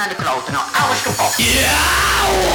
[0.00, 0.52] uiting alles naar de kloten.
[0.52, 2.49] Nou, alles kapot.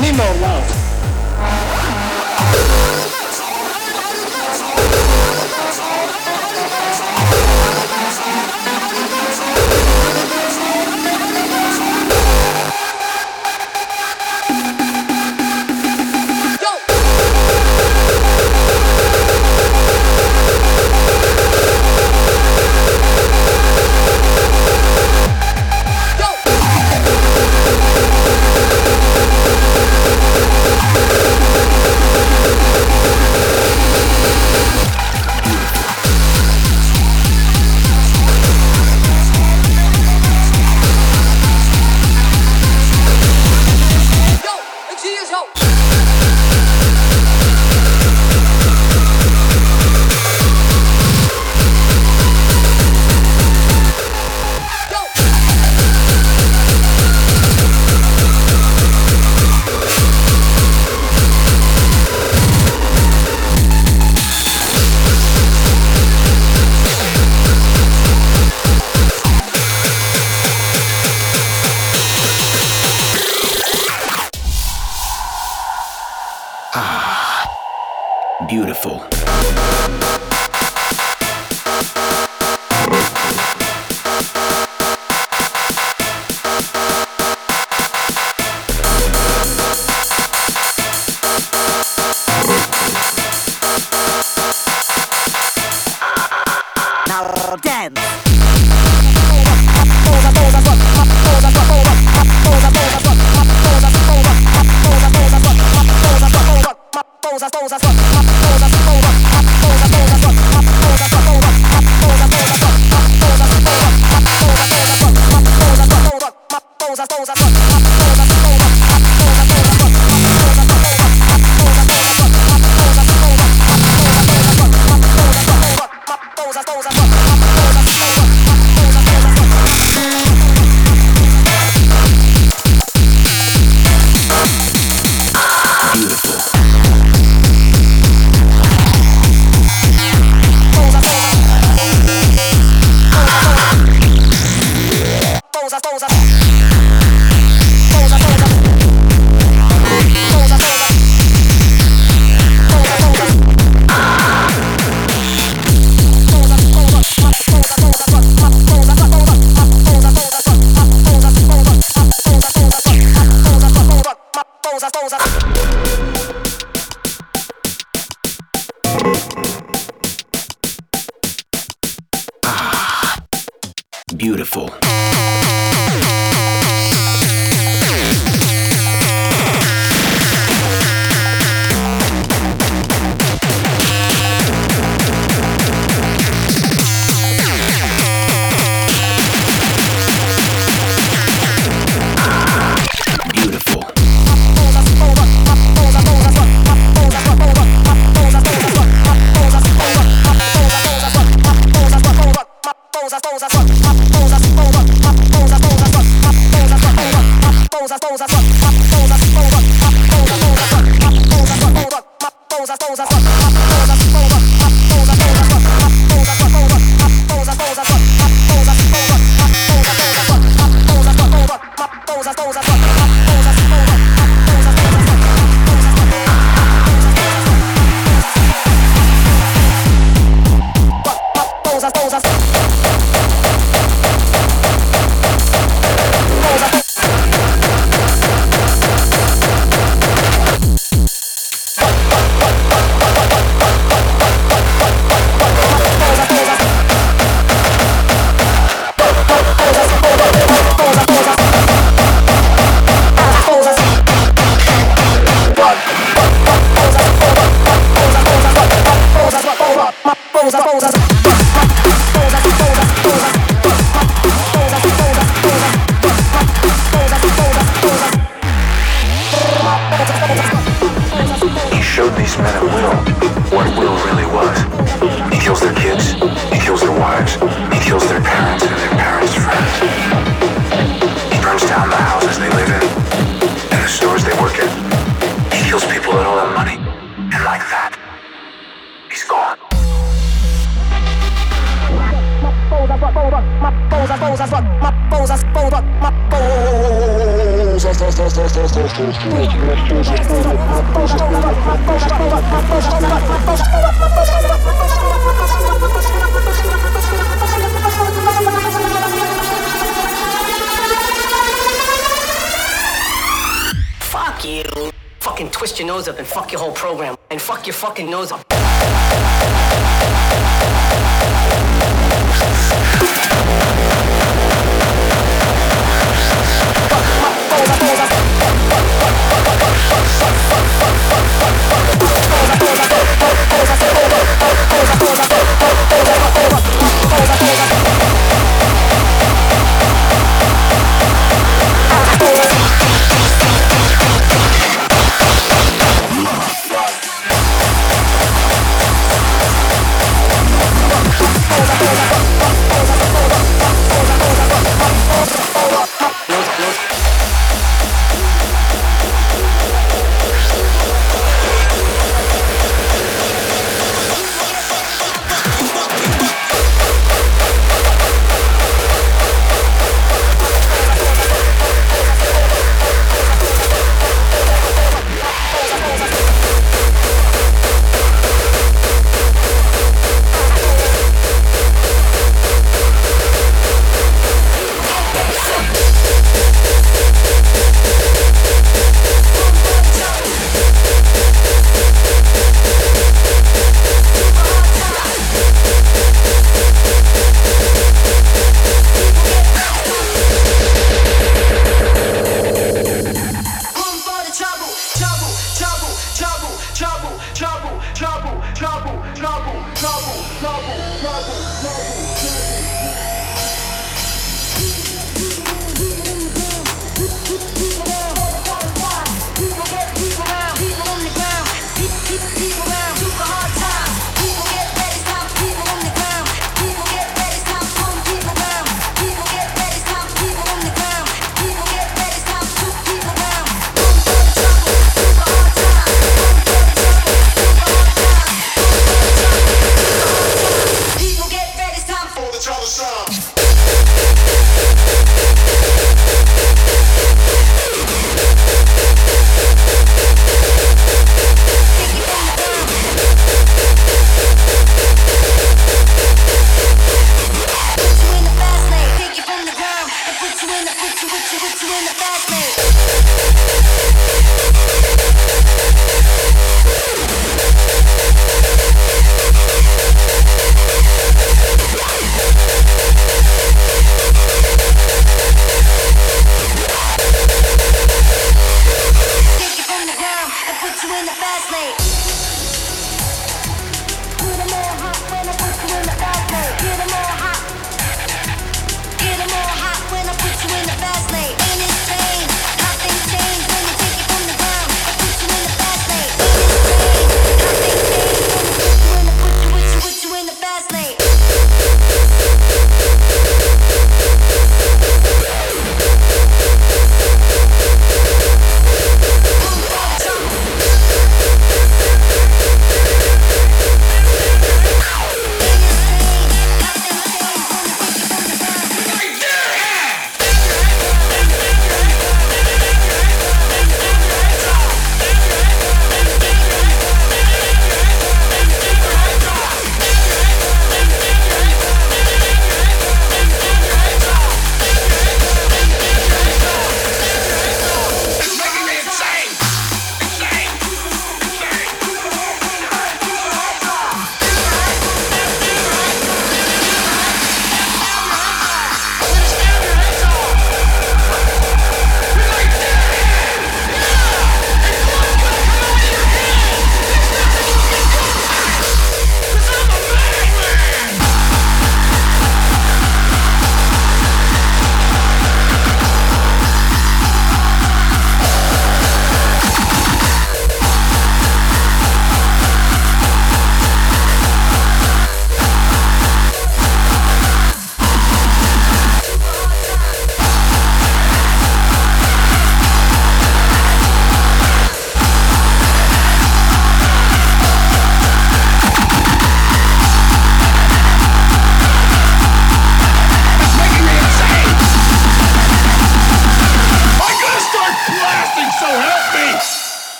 [0.00, 0.77] Het is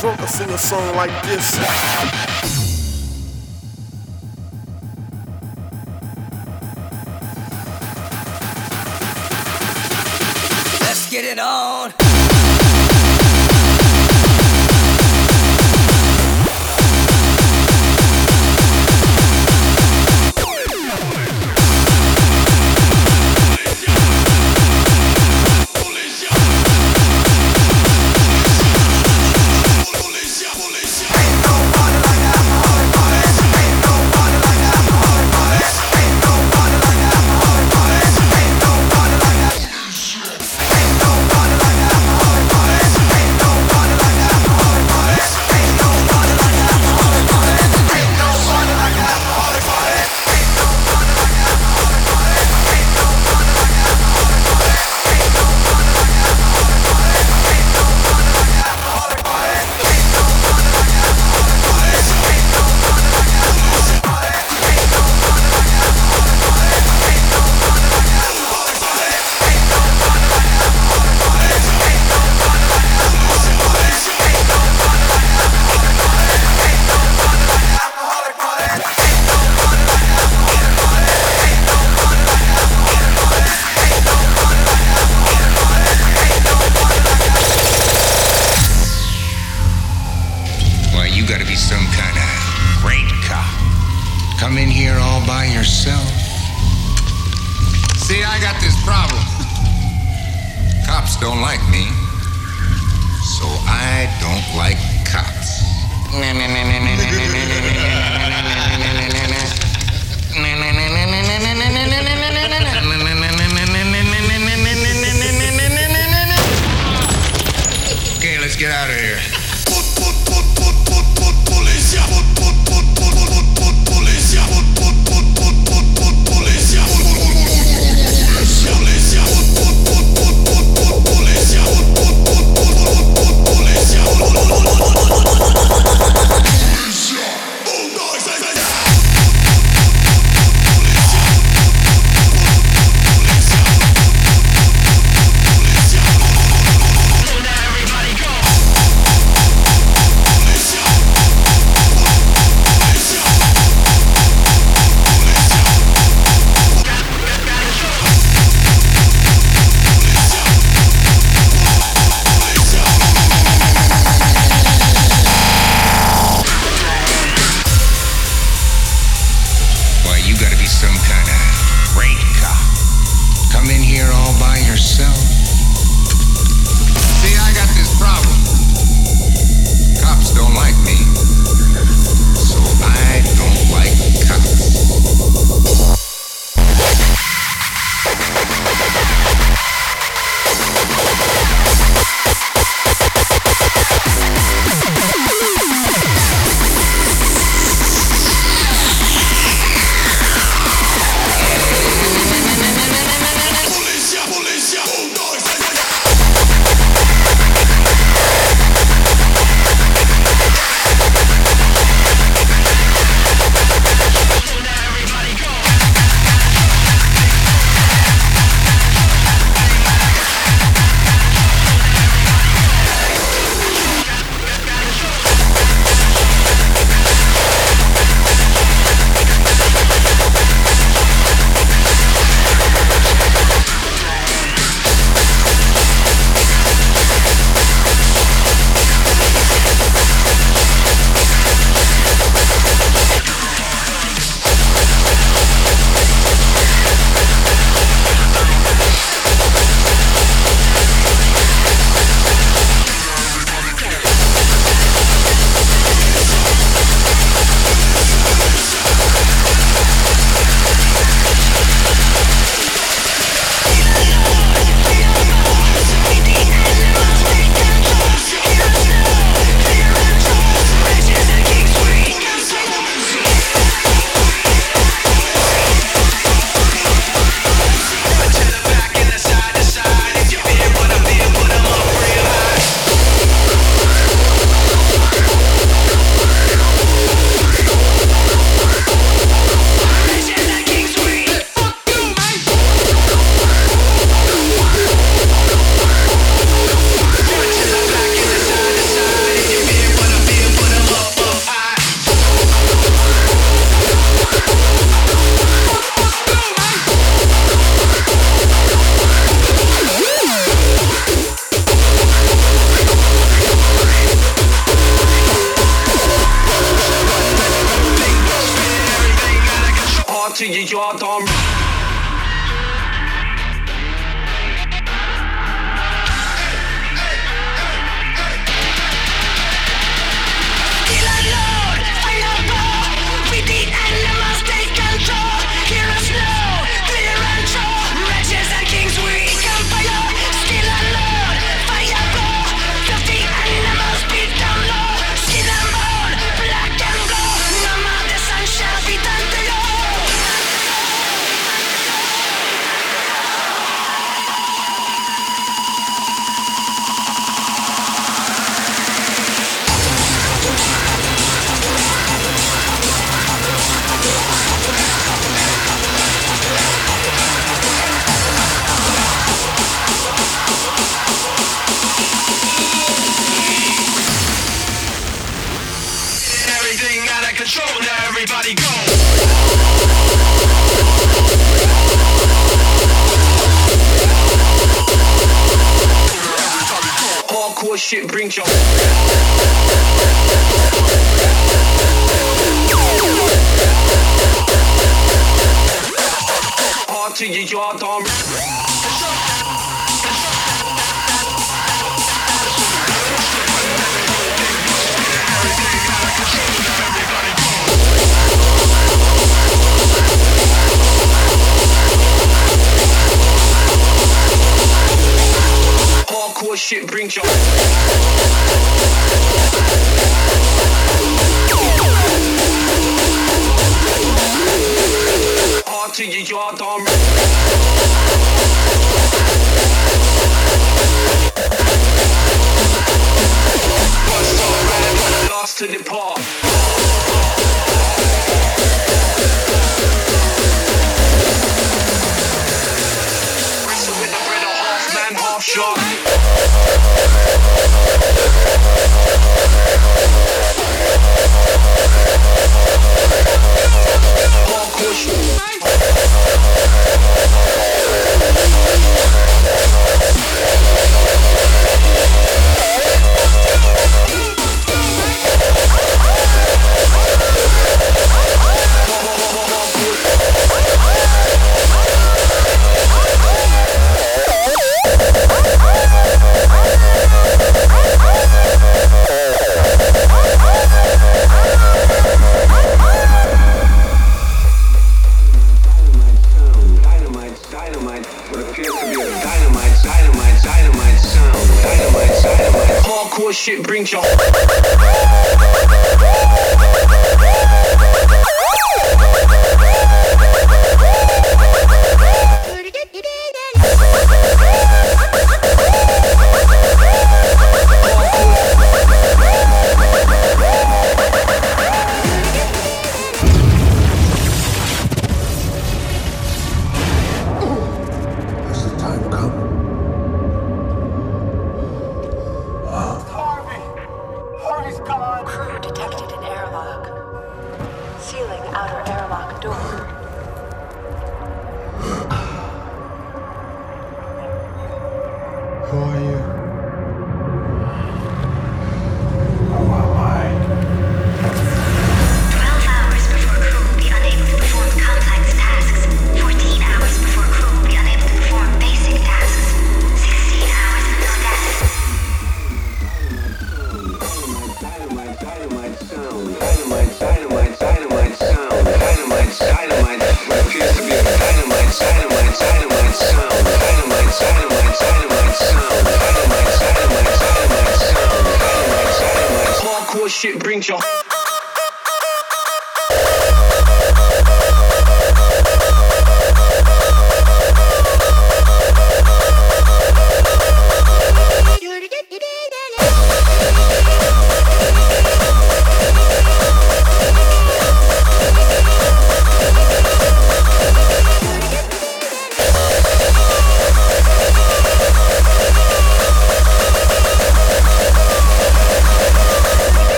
[0.00, 2.29] drunk I sing a song like this.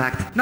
[0.00, 0.34] Act.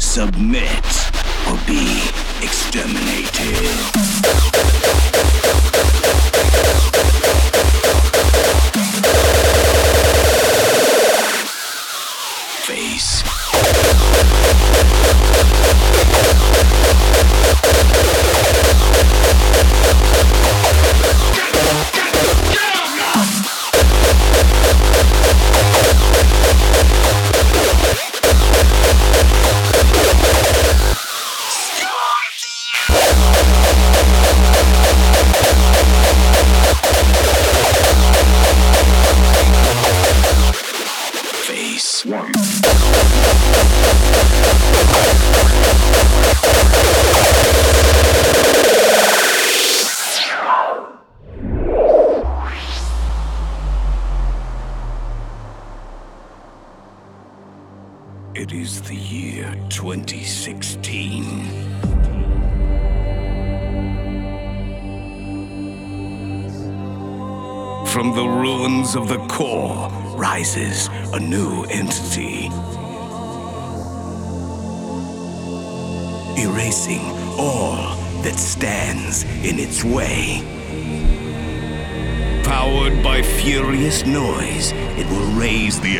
[0.00, 0.84] submit,
[1.46, 2.02] or be
[2.42, 3.86] exterminated.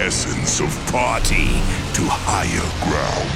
[0.07, 1.49] essence of party
[1.93, 3.36] to higher ground.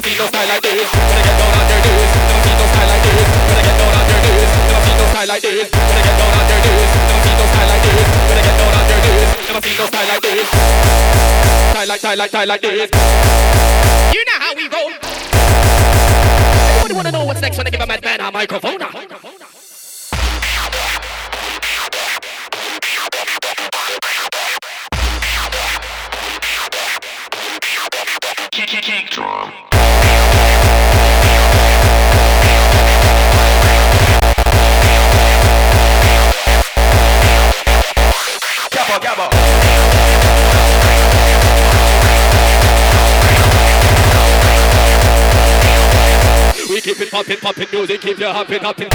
[0.00, 0.88] See no style like this.
[0.88, 2.10] I get down on their knees,
[2.42, 3.28] see no style like this.
[3.28, 5.68] I get down on their knees, see no style like this.
[5.68, 6.88] I get down on their knees,
[7.20, 7.84] see no style like
[10.22, 10.48] this.
[11.72, 12.16] Style like this.
[12.16, 12.90] Like, style like, this.
[14.14, 14.92] You know how we roll.
[16.76, 18.78] Everybody wanna know what's next when I give a madman a microphone?
[28.52, 29.71] Kick, kick, kick, drum.
[38.98, 39.28] gabba, gabba.
[46.68, 48.88] We keep it poppin', poppin' music, keep you hoppin', hoppin'.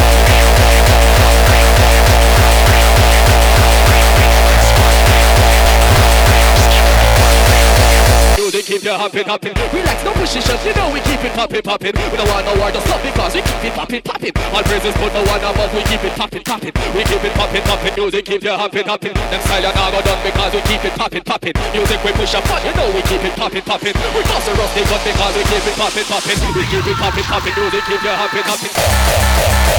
[8.57, 9.53] Music keep you hopping, hopping.
[9.69, 11.93] Relax, no positions, you know we keep it popping, popping.
[11.93, 14.33] We don't want no war, just stop because we keep it popping, popping.
[14.49, 16.73] All praises put no one above, we keep it popping, popping.
[16.97, 17.93] We keep it popping, popping.
[17.93, 19.13] Music keep you hopping, hopping.
[19.13, 21.53] Them style you now go done because we keep it popping, popping.
[21.69, 23.93] Music we push up, you know we keep it popping, popping.
[23.93, 26.37] We bust a rusty gun because we keep it popping, popping.
[26.57, 27.53] We keep it popping, popping.
[27.61, 29.77] Music keep you hopping, hopping.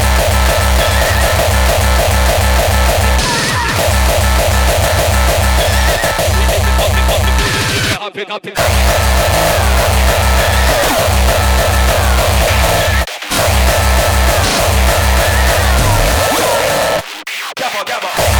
[8.09, 8.55] Hopping, hopping.
[17.55, 18.38] Gabba, gabba.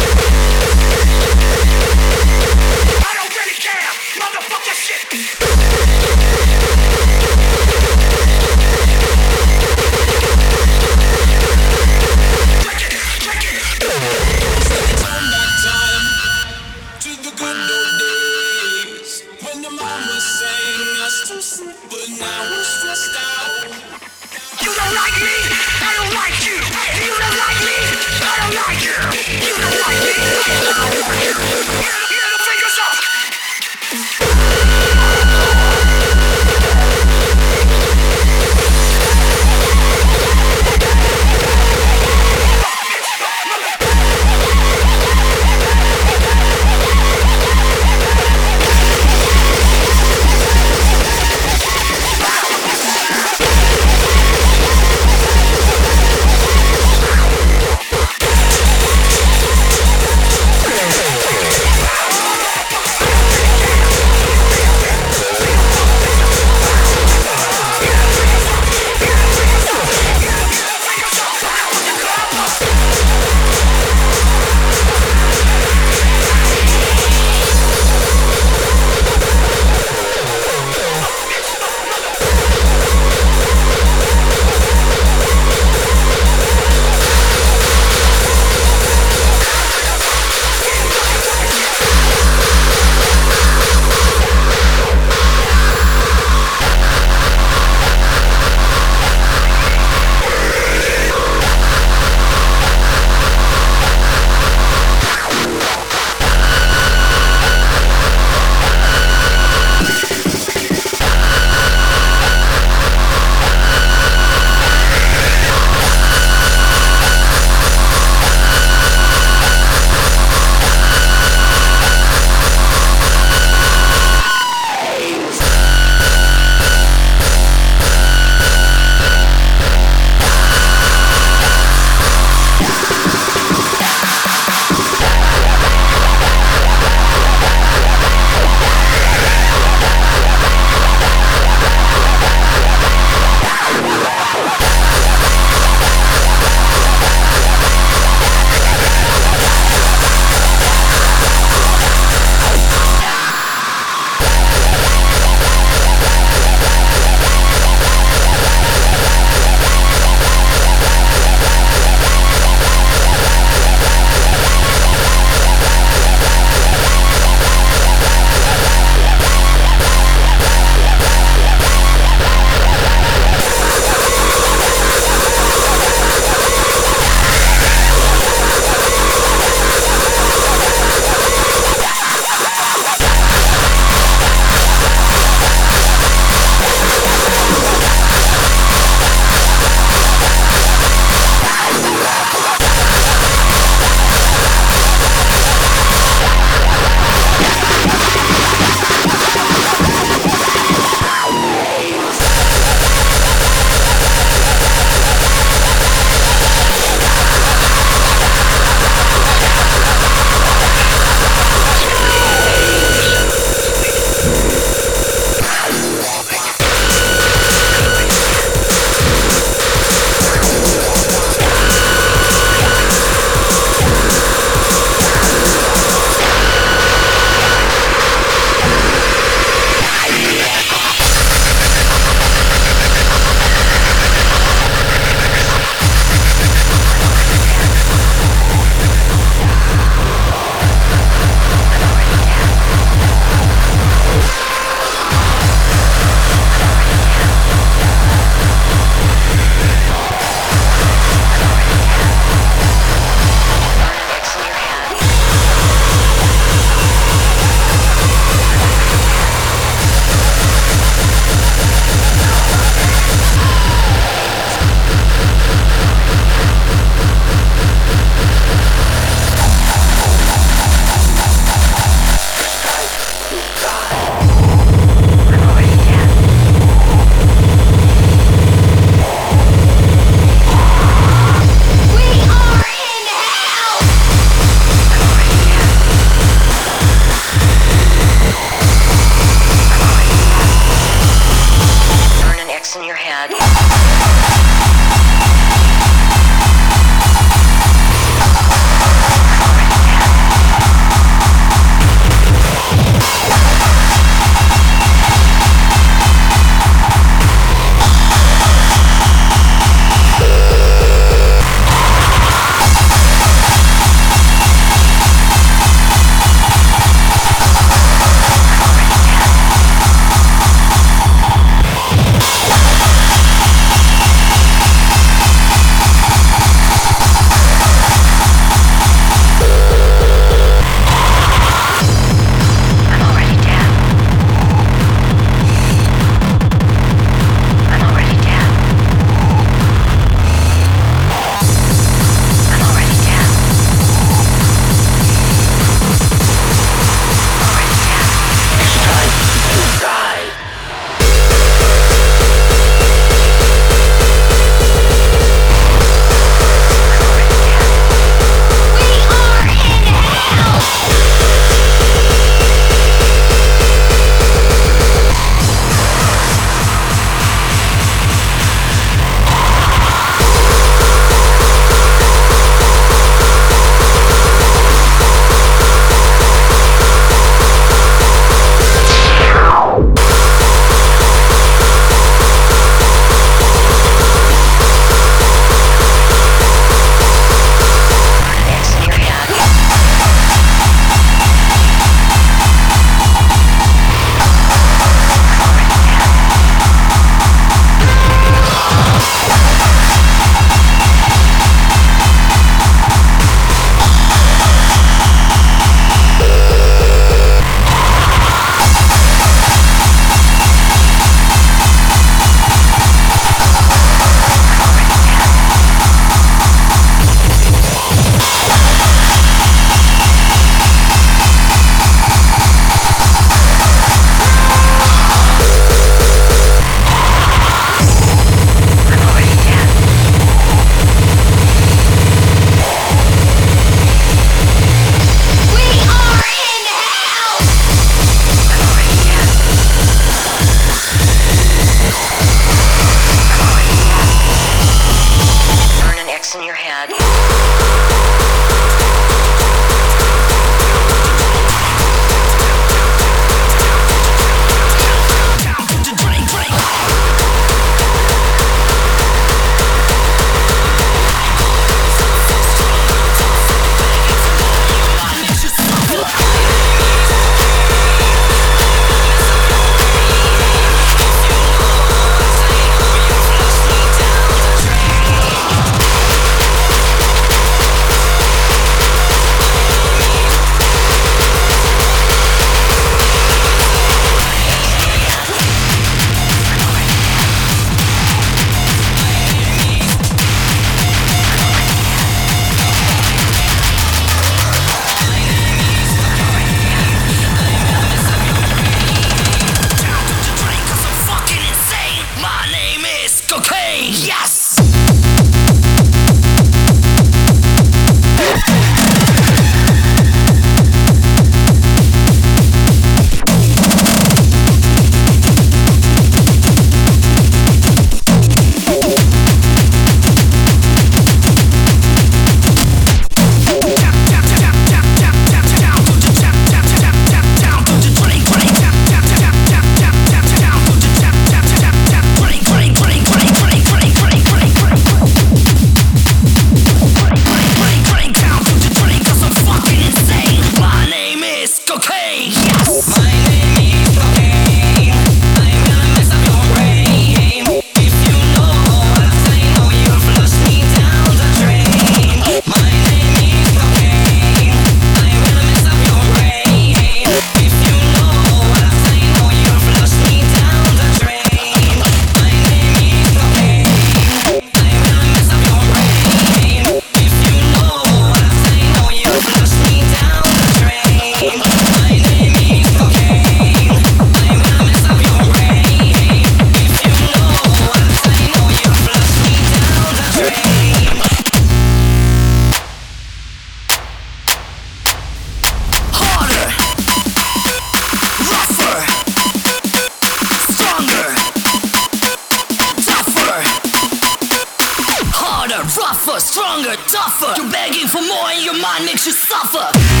[598.07, 600.00] more and your mind makes you suffer.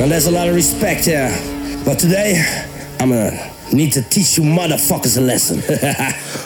[0.00, 1.28] Now there's a lot of respect here,
[1.84, 2.42] but today
[2.98, 5.58] I'm gonna need to teach you motherfuckers a lesson.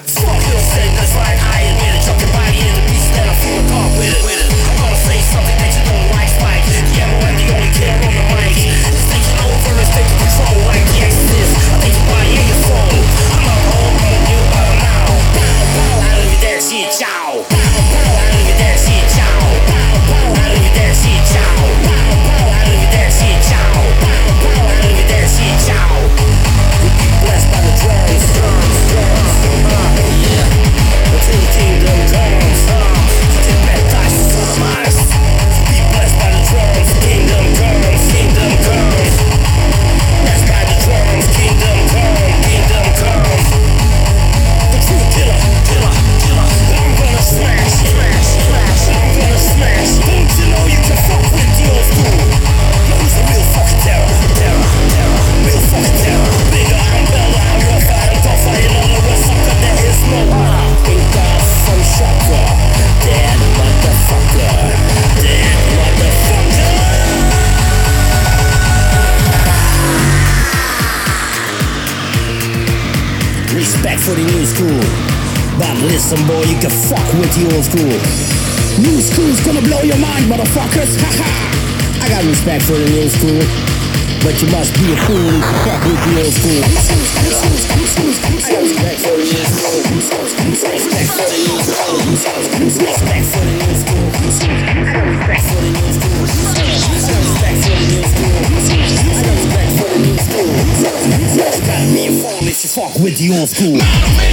[103.25, 104.24] you on school.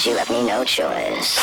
[0.00, 1.38] Cause you left me no choice.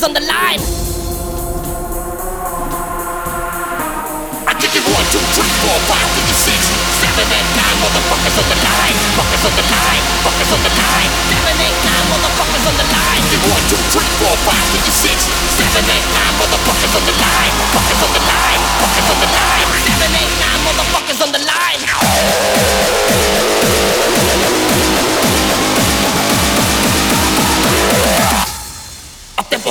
[0.00, 0.60] Motherfuckers on the line.
[4.48, 6.72] I kick it one, two, three, four, five, six,
[7.04, 7.76] seven, eight, nine.
[7.84, 8.96] Motherfuckers on the line.
[9.12, 10.00] Fuckers on the line.
[10.24, 11.12] Fuckers on the line.
[11.28, 12.04] Seven, eight, nine.
[12.16, 13.22] Motherfuckers on the line.
[13.28, 16.32] Kick one, two, three, four, five, six, seven, eight, nine.
[16.40, 17.52] Motherfuckers on the line.
[17.76, 18.60] Fuckers on the line.
[18.80, 19.68] Fuckers on the line.
[19.84, 20.60] Seven, eight, nine.
[20.64, 22.89] Motherfuckers on the line.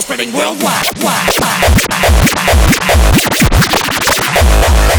[0.09, 0.87] Spreading worldwide.
[1.03, 1.69] Wide, wide,
[4.39, 4.98] Motherfuckers,